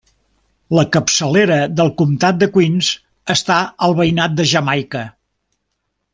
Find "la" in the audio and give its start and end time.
0.77-0.85